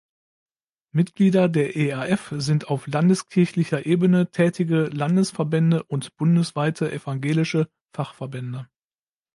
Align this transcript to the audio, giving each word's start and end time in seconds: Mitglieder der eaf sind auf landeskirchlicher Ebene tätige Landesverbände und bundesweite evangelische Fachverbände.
Mitglieder 0.95 1.47
der 1.47 1.75
eaf 1.77 2.33
sind 2.35 2.69
auf 2.69 2.87
landeskirchlicher 2.87 3.85
Ebene 3.85 4.31
tätige 4.31 4.85
Landesverbände 4.85 5.83
und 5.83 6.15
bundesweite 6.17 6.91
evangelische 6.91 7.69
Fachverbände. 7.95 8.67